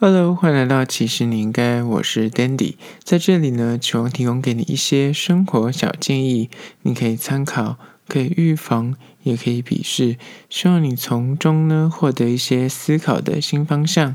[0.00, 6.50] Hello，欢迎来到其实你应该，我是 Dandy，在这里呢，希望提供给你一些生活小建议，
[6.82, 10.16] 你可以参考，可以预防，也可以鄙视，
[10.48, 14.14] 希望你从中呢获得一些思考的新方向。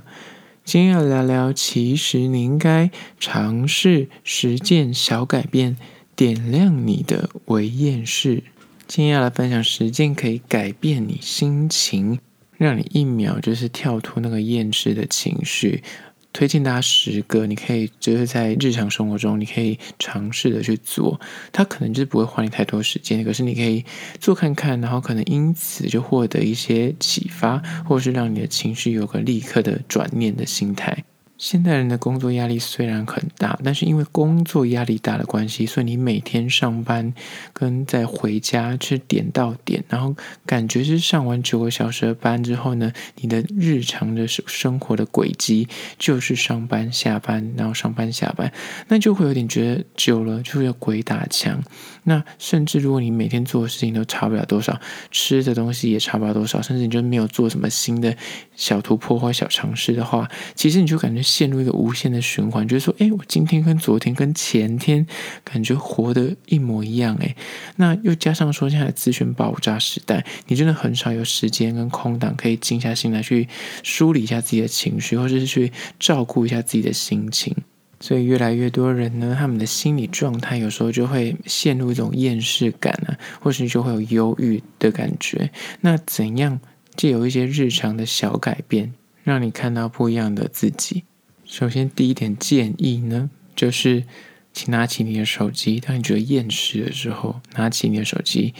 [0.64, 2.90] 今天要聊聊，其实你应该
[3.20, 5.76] 尝试实践小改变，
[6.16, 8.44] 点亮你的微厌世。
[8.88, 12.20] 今天要来分享十件可以改变你心情。
[12.58, 15.84] 让你一秒就是跳脱那个厌世的情绪，
[16.32, 21.20] 推荐大家十个，你可以就是在日常生活中，你可以尝试的去做。
[21.52, 23.84] 它可能就是不会花你太多时间，可是你可以
[24.20, 31.04] 做看看，然后可能因此就获得一些启发，或是让你的情绪有个立刻的转念的心态。
[31.44, 37.14] 现代人的工作压力虽然很大，但是因为工作压力大的关系，所以你每天上班
[37.52, 45.68] 跟在回家是点到点，然后感觉是上完九个小时的班之后呢，你的日常的生活的轨迹
[46.00, 48.50] 就是上班下班，然后上班下班，
[48.88, 51.62] 那就会有点觉得久了就会有鬼打墙。
[52.06, 54.80] 那甚至如果你每天做的事情都差不了多少，
[55.12, 58.16] 吃的东西也差不了多少，甚至你就没有做什么新的
[58.56, 61.22] 小突破或小尝试的话，其实你就感觉。
[61.34, 65.04] 陷入一个无限的循环，就是说，哎，我今天跟昨天跟前天
[65.44, 67.36] 感觉活得一模一样，哎，
[67.78, 73.48] 那又加上说现在的资讯爆炸时代，你真的很少有时间跟空档可以静下心来去
[73.82, 77.56] 梳理一下自己的情绪，或者是去照顾一下自己的心情。
[78.00, 85.50] 所以越来越多人呢，他们的心理状态有时候就会陷入一种厌世感啊，或是就会有忧郁的感觉。
[85.82, 86.60] 那怎样
[86.96, 91.06] 借由一些日常的小改变，让你看到不一样的自己？
[91.54, 94.06] 首先，第一点建议呢，就是
[94.54, 98.56] 请拿起你的手机，当你觉得厌食的时候，拿起你的手机，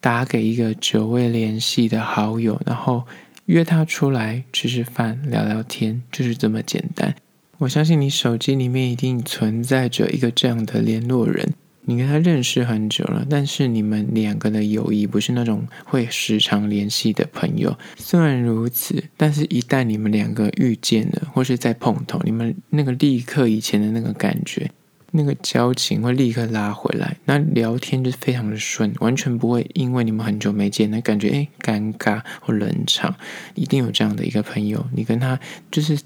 [0.00, 3.04] 打给一个久未联系的好友，然后
[3.46, 7.14] 约他出来吃吃饭、聊聊天，就是这么简单。
[7.58, 11.54] 我相信你手机里面一定存在着一个这样的联络人。
[11.84, 17.76] 你跟他认识很久了，但是你们两个的友谊不是那种会时常联系的朋友。
[17.96, 24.70] 虽然如此，但是一旦你们两个遇见了，或是在碰头，你们那个立刻以前的那个感觉，
[25.10, 27.16] 那个交情会立刻拉回来。
[27.24, 33.16] 那聊天就非常的顺，完全不会因为你们很久没见，那感觉诶尴尬或冷场。
[33.56, 35.40] 一定有这样的一个朋友，你跟他
[35.70, 35.98] 就是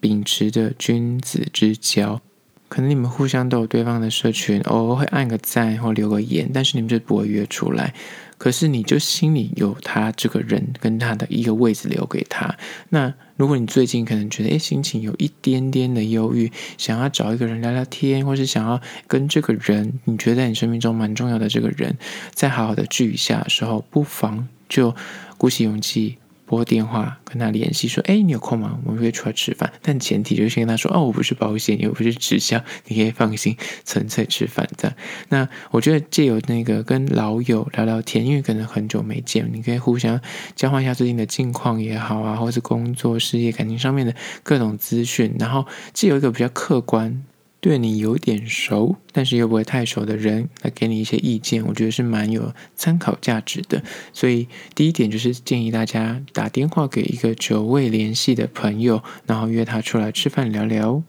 [0.00, 2.22] 秉持着君子之交。
[2.68, 7.94] 可能你们互相都有对方的社群，偶尔会按个赞或留个言，但是你们就不会约出来。
[8.36, 12.54] 可是你就心里有他这个人，跟他的一个位置留给他。
[12.90, 21.96] 那如果你最近可能觉得，诶，心情有一点点的忧郁，想要找一个人聊聊天，或是想要跟这个人，你觉得在你生命中蛮重要的这个人，
[22.32, 24.94] 再好好的聚一下的时候，不妨就
[25.36, 26.18] 鼓起勇气。
[26.48, 28.78] 拨电话跟他联系，说：“哎，你有空吗？
[28.86, 29.70] 我们可以出来吃饭。
[29.82, 33.54] 但前提就是先跟他说：‘哦，我不是保险，又不是直销，你可以放心，
[33.84, 34.96] 纯粹吃饭。’这样。
[35.28, 40.18] 那我觉得借由那个跟老友聊聊天，因为可能很久没见，你可以互相
[40.56, 47.22] 交换一下最近的近况也好啊，或是工作、事业、感情上面的各种资讯，然后借由一个比较客观。”
[47.60, 53.82] 对你有点熟，但是又不会太熟的人来给你一些意见，我觉得是蛮有参考价值的。
[54.12, 54.46] 所以
[54.76, 61.02] 第一点就是建议大家打电话给一个久未联系的朋友，然后约他出来吃饭聊聊。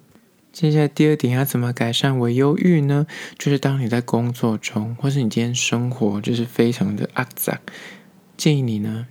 [0.51, 3.05] 接下来第二点要怎么改善微忧郁呢？
[3.37, 7.61] 就是当你在工作中，或是你今天生活就是非常的阿杂，
[8.35, 9.05] 建议你呢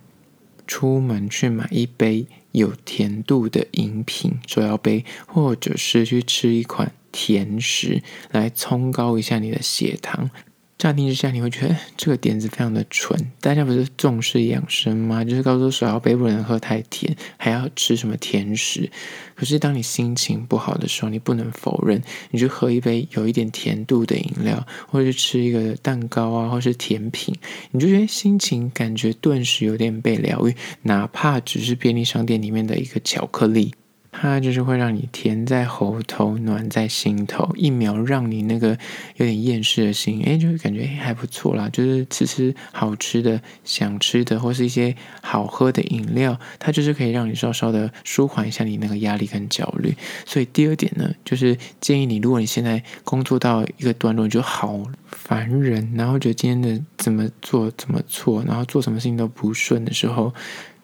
[0.67, 6.93] 出门去买一杯有甜度的饮品，手摇杯，或者是去吃一款。
[7.21, 10.31] 甜食来冲高一下你的血糖，
[10.79, 13.33] 乍听之下你会觉得这个点子非常的蠢。
[13.41, 15.25] 大家不是重视养生吗？
[15.25, 18.89] 就是告诉手摇杯不能喝太甜，还要吃什么甜食。
[19.35, 27.35] 可是当你心情不好的时候，你不能否认，你就喝一杯有一点甜度的饮料，或者是吃一个蛋糕啊，或是甜品，
[27.73, 33.75] 你就觉得心情感觉顿时有点被疗愈，哪怕只是便利商店里面的一个巧克力。
[34.11, 38.71] 它就是会让你甜在喉头，暖在心头，一秒让你那个
[39.17, 41.69] 有点厌世的心，哎，就会感觉还不错啦。
[41.71, 49.95] 就是吃吃好吃的、想吃的，或是一些好喝的饮料，它就是可以让你稍稍的舒缓一下你那个压力跟焦虑。
[50.27, 60.35] 所以第二点呢，就是建议你，如果你现在工作到一个段落，你就好烦人，然后觉得今天的怎么做怎么错，然后做什么事情都不顺的时候。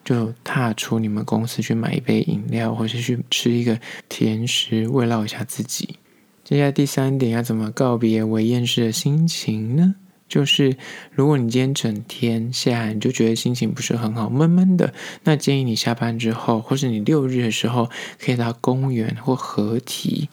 [0.05, 5.97] 就踏出你们公司去买一杯饮料，或是去吃一个甜食，慰劳一下自己。
[6.45, 9.95] 接下来第三点，要怎么告别微厌世的心情呢？
[10.29, 10.77] 就是
[11.13, 14.93] 如果你今天整天下来，你就觉得心情不是很好，闷闷的，
[15.23, 20.29] 那建议你下班之后，或是你六日的时候，可以到公园或河堤。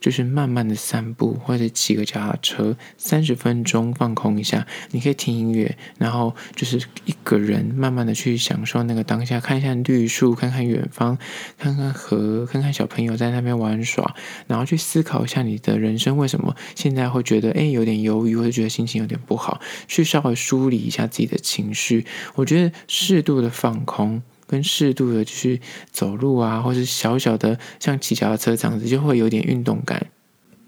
[0.00, 4.66] 就是慢慢的散步，或者骑个脚踏车，三十分钟放空一下。
[4.92, 11.18] 你可以听音乐，然后就是一个人慢慢的去享受那个当下，看一下绿树，看看远方，
[11.58, 14.14] 看看河，看看小朋友在那边玩耍，
[14.46, 22.06] 然后去思考一下你的人生为什么现在会觉得诶有点忧郁，或者觉得心情有点不好，去稍微梳理一下自己的情绪。
[22.34, 24.22] 我觉得适度的放空。
[24.48, 25.60] 跟适度的去
[25.92, 30.08] 走路啊，或是小小的像骑脚踏车这样子，就会有点运动感。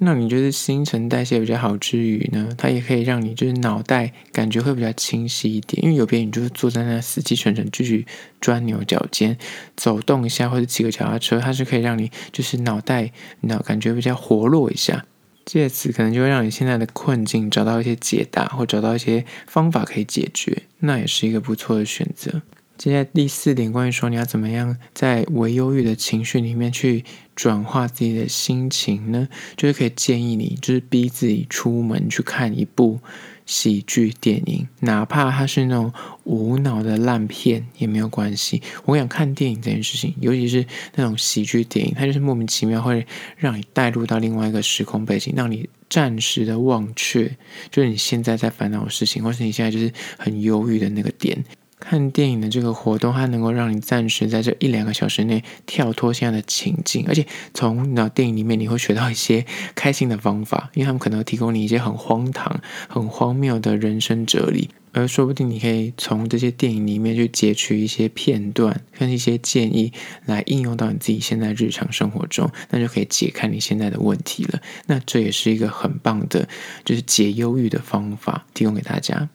[0.02, 5.84] 那你觉得新陈代谢比较好之余呢，它也可以让你就是脑袋感觉会比较清晰一点。
[5.84, 8.06] 因为有别你就是坐在那死气沉沉继续
[8.40, 9.36] 钻牛角尖，
[9.76, 13.12] 走动一下或者骑个脚踏车，它是可以让你就是脑袋
[13.42, 15.04] 脑感觉比较活络一下，
[15.44, 22.40] 借此可能就会让你现在的困境找到一些解答，或找到一些方法可以解决，那也是一个不错的选择。
[22.80, 27.04] 接下来第四点，关于说你要怎么样在微忧郁的情绪里面去
[27.36, 29.28] 转化自己的心情呢？
[29.54, 32.98] 就是可以建议你，就是逼自己出门去看一部
[33.44, 35.92] 喜剧电影，哪怕它是那种
[36.24, 38.62] 无脑的烂片也没有关系。
[38.86, 43.06] 我想看电影这件事情，尤其是那种喜剧电影，它就是莫名其妙会
[43.36, 47.36] 让你带入到另外一个时空背景，让你暂时的忘却，
[47.70, 51.44] 就是你现在在烦恼的事情，或是你现在就是很忧郁的那个点。
[51.80, 59.44] 看电影的这个活动，它能够让你暂时在这一两个小时内跳脱现在的情境，而且从那电影里面你会学到一些
[59.74, 69.92] 开心的方法，因为他们可能提供你一些很荒唐、很荒谬的人生哲理，而说不定你可以从这些电影里面去截取一些片段跟一些建议
[70.26, 74.60] 来应用到你自己现在日常生活中，那就可以解开你现在的问题了。
[74.86, 76.46] 那这也是一个很棒的，
[76.84, 79.28] 就是解忧郁的方法，提供给大家。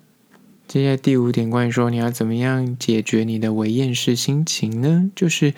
[0.67, 5.09] 接下来第五点，关于说你要怎么样解决你的微厌世心情呢？
[5.15, 5.53] 就是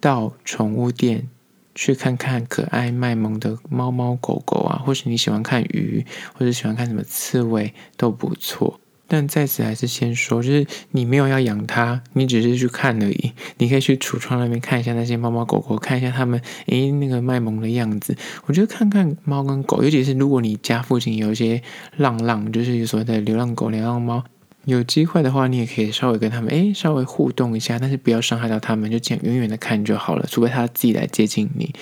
[0.00, 1.28] 到宠物店
[1.74, 6.04] 去看看可爱卖萌的猫猫狗狗啊，或是你喜欢看鱼，
[6.34, 8.78] 或者喜欢看什么刺猬都不错。
[9.08, 13.32] 但在此还是先说，就是你没有要养它，你只是去看而已。
[13.58, 18.14] 你可以去橱窗那边看一下那些猫猫狗狗，看一下它们诶那个卖萌的样子。
[18.46, 21.60] 我觉得看看猫跟狗，尤其是如果你家附近有一些
[21.96, 24.22] 浪浪，就是所谓的流浪狗、流浪猫。
[24.66, 30.26] 有机会的话，你也可以稍微跟他们诶稍微互动一下，但是不要伤害到他们，就这样远远的看就好了。
[30.28, 31.72] 除非他自己来接近你，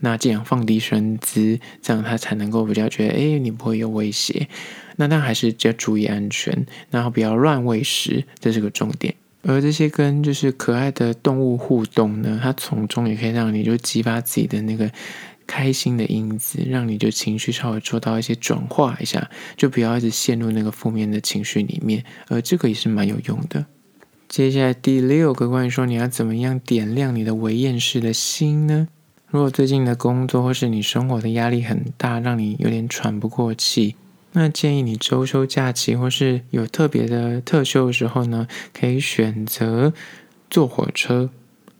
[0.00, 4.48] 那这样放低身姿，这样他才能够比较觉得诶你不会有威胁。
[4.96, 9.14] 那但还是要注意安全，然后不要乱喂食，这是个重点。
[9.46, 14.90] 而这些跟就是可爱的动物互动呢，它从中也可以让你就激发自己的那个。
[15.46, 23.66] 开心的因子，让你就情绪稍微做到一些转化一下，就不要一直陷入那个负面的情绪里面，而这个也是蛮有用的。
[24.28, 28.88] 接下来第六个关于说你要怎么样点亮你的微厌世的心呢？
[29.28, 33.96] 如果最近的工作或是你生活的压力很大，让你有点喘不过气，
[34.32, 39.92] 那建议你周休假期或是有特别的特休的时候呢，可以选择
[40.48, 41.30] 坐火车。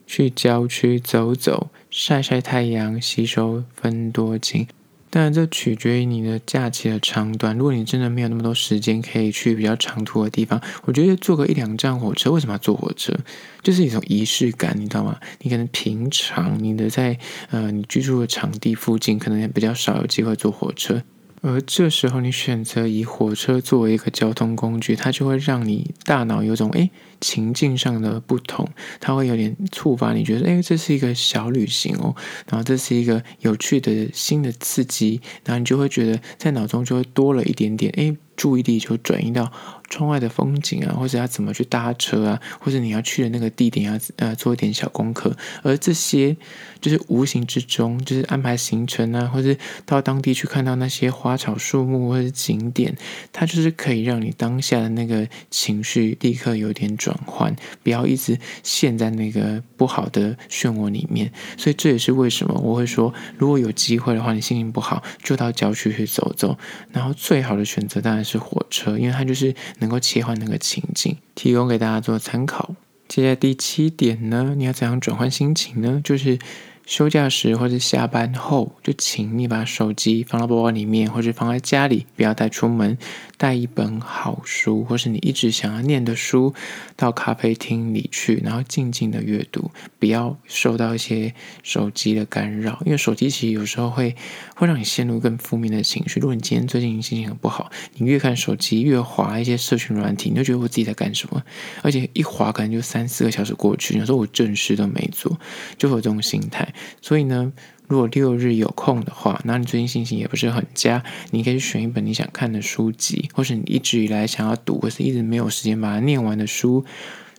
[0.06, 4.66] 去郊区走走，晒晒太阳，吸收分多精。
[5.10, 7.56] 当然，这取决于你的假期的长短。
[7.56, 13.16] 如果你真的没有那么多时间可以去比较长途的地方，我觉得坐个一两站火车，为什么要坐火车？
[13.62, 15.16] 就是一种仪式感，你知道吗？
[15.42, 17.16] 你可能平常你的在
[17.50, 21.00] 呃你居住的场地附近，可能也比较少有机会坐火车。
[21.46, 28.66] 而这时候，你选择以火车作为一个交通工具，它就会让你大脑有种诶情境上的不同，
[28.98, 32.16] 它会有点触发你觉得诶这是一个小旅行哦，
[32.48, 39.52] 然后这是一个有趣的新的刺激，然后你就会觉得在脑中就会多了一点点诶注意力就转移到
[39.88, 46.36] 窗外的风景啊，或者要怎么去搭车啊，或者你要去的那个地点要呃做一点小功课，而这些
[46.80, 52.96] 就是无形之中就是安排行程啊，或者到当地去看到那些花草树木或者景点，
[53.32, 61.30] 它就是可以让你当下的那个情绪立刻有点转换，不要一直陷在那个不好的漩涡里面。
[61.56, 66.56] 所以这也是为什么我会说，如果有机会的话，你心情不好就到郊区去走走，
[66.92, 72.74] 然后最好的选择当然是火车，因为它就是能够切换那个情景，提供给大家做参考。
[73.06, 76.00] 接下来第七点呢，你要怎样转换心情呢？
[76.02, 76.38] 就是
[76.86, 82.98] 休假时或者下班后，就请你把手机放到包包里面，或者放在家里，不要带出门。
[83.36, 86.54] 带一本好书，或是你一直想要念的书，
[86.96, 92.80] 到咖啡厅里去，然后静静的阅读，不要受到一些手机的干扰。
[92.86, 94.14] 因为手机其实有时候会
[94.54, 96.20] 会让你陷入更负面的情绪。
[96.20, 101.42] 如果你今天最近心情很不好，你越看手机，越滑一些社群软体，你就觉得我自己在干什么？
[101.82, 105.38] 而且一滑可能就三四个小时过去，有时候我正事都没做，
[105.76, 106.72] 就会有这种心态。
[107.00, 107.52] 所以呢，
[107.88, 116.84] 如果六日有空的话，那你最近心情也不是很佳，你可以选一本你想看的书籍，或是你一直以来想要读，或是一直没有时间把它念完的书。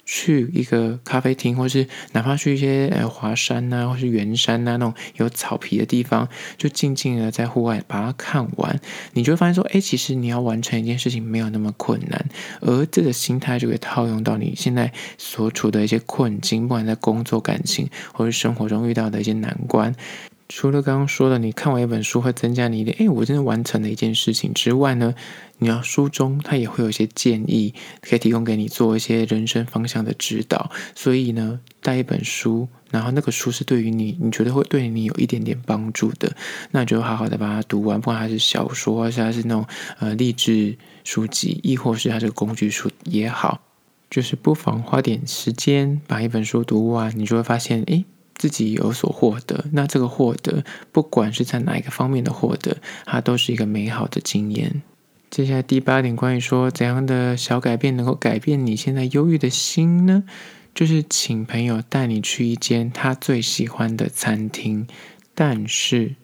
[0.05, 8.79] 去一个咖啡厅，或是哪怕去一些呃华山呐、啊，或是圆山呐、啊，那种有草皮的地方，就静静的在户外把它看完，
[9.13, 12.25] 你就会发现说，哎，其实你要完成一件事情没有那么困难，
[12.61, 19.95] 而这个心态就会套用到你现在所处的一些困境，不管在工作、感情，或是生活中遇到的一些难关。
[20.47, 25.15] 除了刚刚说的，你看完一本书会增加你的，诶，我真的完成了一件事情之外呢，
[25.57, 30.69] 你要书中它也会有一些建议，可以提供给你做一些人生方向的指导。
[30.93, 36.35] 所以呢，带一本书，然后那个书是对于你，你觉得会对你有一点点帮助的，
[36.69, 39.65] 那就好好的把它读完，不管它是小说，还是它是那种
[39.99, 43.61] 呃励志书籍，亦或是它这个工具书也好，
[44.11, 48.05] 就是不妨花点时间把一本书读完，你就会发现，诶。
[48.35, 54.81] 自己有所获得，那这个获得，不管是在哪一个方面的获得，它都是一个美好的经验。
[55.29, 60.23] 接下来第八点，关于说怎样的小改变能够改变你现在忧郁的心呢？
[60.73, 64.87] 就是请朋友带你去一间他最喜欢的餐厅，
[65.33, 66.15] 但是。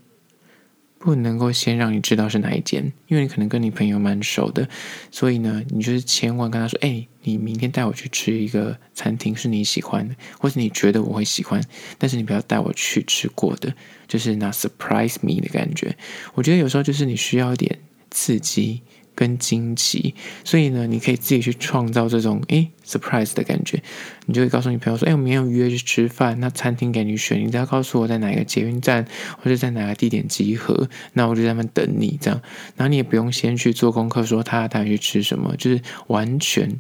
[1.02, 4.70] 不能够先让你知道是哪一间，因为你可能跟你朋友蛮熟的，
[5.10, 11.60] 所以呢，你就是千万跟他说：“哎，你明天带我去吃一个餐厅，是你喜欢的，或是你觉得我会喜欢，
[11.98, 13.74] 但是你不要带我去吃过的，
[14.08, 15.98] 就是那 surprise me 的感觉。”
[16.36, 17.80] 我觉得有时候就是你需要一点
[18.12, 18.84] 刺激。
[19.22, 23.80] 跟惊奇，所以呢，你可以自己去创造这种诶 surprise 的感觉。
[24.26, 29.06] 你就会告诉你朋友说：“诶，我们要约去吃饭，那餐厅给你选，你只要告诉我在哪个捷运站
[29.38, 32.18] 或者在哪个地点集合，那我就在那等你。
[32.20, 32.42] 这样，
[32.76, 36.80] 然后你也不用先去做功课，说他带你去吃什么，就是完全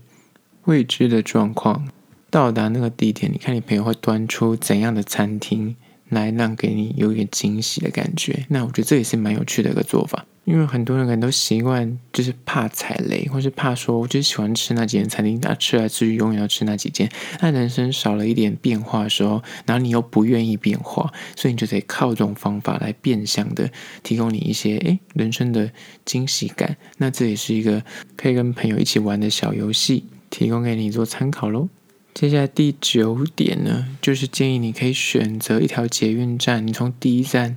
[0.65, 1.87] 未知的状况。
[2.31, 5.75] 到达那个地点，你看你朋友会端出怎样的餐厅
[6.09, 8.47] 来让给你有一点惊喜的感觉。
[8.49, 17.09] 那我觉得这也是蛮有趣的一个做法。”因为很多人可能都习惯，就是怕踩雷，或是怕说，我就喜欢吃那几间餐厅，那吃来吃去永远要吃那几间。
[17.39, 23.71] 那人生少了一点变化的时候，然后你又不愿意变化，所以你就得靠这种方法来变相的
[24.03, 25.71] 提供你一些诶人生的
[26.03, 26.75] 惊喜感。
[26.97, 27.81] 那这也是一个
[28.17, 31.69] 可以跟朋友一起玩的小游戏，提供给你做参考喽。
[32.13, 37.55] 接下来第九点呢，就是建议你可以选择一条捷运站，你从第一站。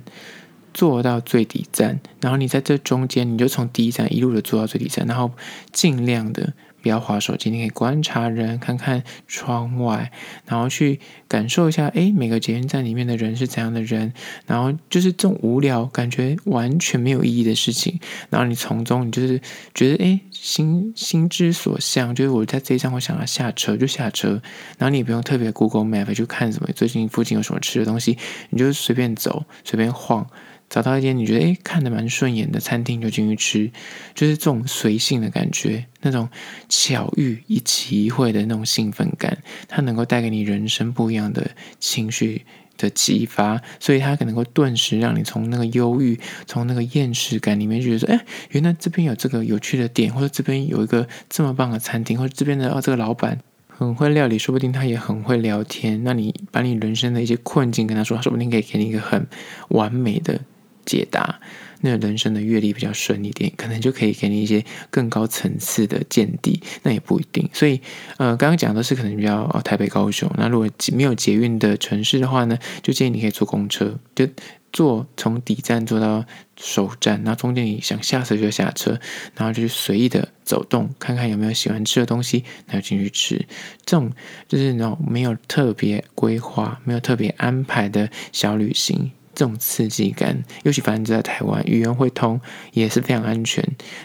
[0.75, 5.31] 坐到最底站，然后你在这中间，你就从第一站一路的坐到最底站，然后
[5.71, 6.51] 尽量的
[6.81, 10.11] 不要滑手机，你可以观察人，看看窗外，
[10.45, 14.11] 然后去感受一下，诶，每个捷运站里面的人是怎样的人，
[14.45, 17.97] 然后就是这种无聊、感觉完全没有意义的事情，
[18.29, 19.39] 然后你从中你就是
[19.73, 24.41] 觉得，诶，心心之所向，就是我在这一站我想要下车就下车，
[24.77, 28.17] 然后你也不用特别 Google Map 去看什么最近附近有什么吃的东西，
[28.49, 30.27] 你就随便走，随便晃。
[30.69, 33.71] 找到一间你觉得诶看得蛮顺眼的餐厅就进去吃，
[34.13, 36.27] 就是这种随性的感觉，那种
[36.67, 42.41] 巧遇一期一会的那种兴奋感，它能够带给你人生不一样的情绪
[42.77, 56.03] 的激发，所以它可能会顿时让你从那个忧郁、从那个厌世感里面觉得说，哎，原来这边有这个有趣的点，或者这边有一个这么棒的餐厅，或者这边的哦这个老板很会料理，说不定他也很会聊天。
[56.03, 59.25] 那你把你人生的一些困境跟他说，说不定可以给你一个很
[59.69, 60.41] 完美的。
[60.85, 61.39] 解答，
[61.81, 67.49] 那人生的阅历比较顺一点，可能就可以给你一些更高层次的见地，那也不一定。
[67.53, 67.81] 所以，
[68.17, 70.31] 呃，刚刚讲的是可能比较哦，台北、高雄。
[70.37, 74.27] 那如果没有捷运的城市的话呢，就建议你可以坐公车，就
[74.71, 76.25] 坐从底站坐到
[76.57, 78.99] 首站，然后中间你想下车就下车，
[79.35, 83.45] 然后就随意的走动，看看有没有喜欢吃的东西，然后进去吃。
[83.85, 84.11] 这种
[84.47, 89.11] 就是那种没有特别规划、没有特别安排的小旅行。
[89.35, 92.39] 这种刺激感，尤其反正在台湾，语言会通
[92.71, 93.63] 也是非常安全，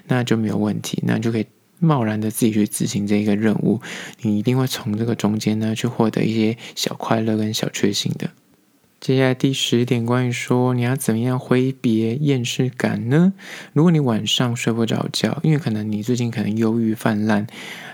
[0.09, 1.47] 那就没有问题，那就可以
[1.79, 3.81] 贸然的自己去执行这一个任务，
[4.23, 8.29] 你一定会从这个中间呢去获得一些小快乐跟小确幸的。
[9.01, 13.33] 接下来第十点，关于说你要怎么样挥别厌世感呢？
[13.73, 17.47] 如果你晚上睡不着觉，因为可能你最近可能忧郁泛滥，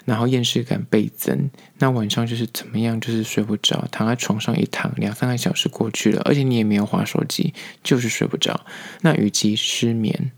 [0.04, 1.48] 然后厌世感倍增，
[1.78, 8.66] 那晚上就是怎么样，就是睡不着，躺在床上一躺，两三个小时过去了，而且你也没有滑手机，就是睡不着。
[9.02, 10.32] 那与其失眠，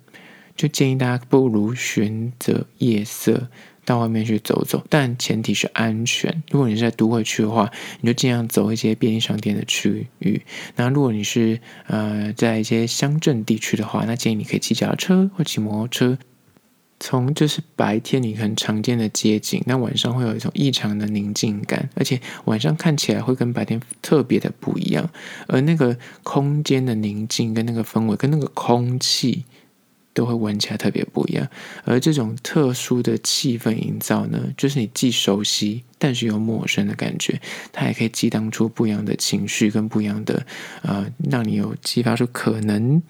[0.55, 3.49] 就建议大家不如选择夜色。
[3.88, 6.42] 到外面去走走，但前提是安全。
[6.50, 7.71] 如果你是在都会区的话，
[8.02, 10.42] 你就尽量走一些便利商店的区域。
[10.76, 16.18] 那如果你是呃在一些乡镇地区的话，那建议你可以骑脚踏车或骑摩托车。
[17.00, 25.09] 从就是白天你很常见的街景，那晚上会有一种异常的宁静感，而且晚上看起来会跟白天特别的不一样。
[25.47, 29.45] 而那个空间的宁静跟那个氛围跟那个空气。
[30.19, 31.49] 都会闻起来特别不一样，
[31.85, 40.45] 而这种特殊的气氛营造呢，就是你既熟悉但是又陌生的感觉，它也可以激荡出不一样的情绪跟不一样的
[40.83, 43.01] 呃，让你有激发出可能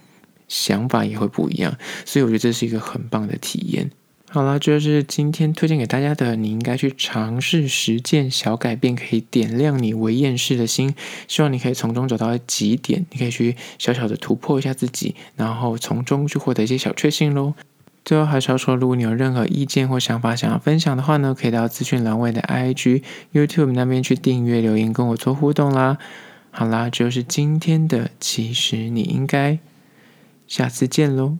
[0.49, 3.91] 想法也会不一样，所以我觉得这是一个很棒的体验。
[4.31, 10.95] 好了，这就是今天推荐给大家的，你应该去尝试实践小改变，可以点亮你微厌世的心。
[11.27, 17.55] 希望你可以从中找到几点，你可以去小小的突破一下自己，然后从中去获得一些小确幸喽。
[18.05, 25.97] 最后还是要说，如果你有任何意见或想法想要分享的话呢，可以到资讯栏位的 IG、YouTube 那边去订阅留言跟我做互动啦。
[26.51, 29.59] 好啦，这就是今天的，其实你应该
[30.47, 31.39] 下次见喽。